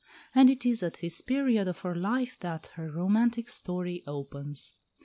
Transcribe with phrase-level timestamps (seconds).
[0.33, 4.73] And it is at this period of her life that her romantic story opens.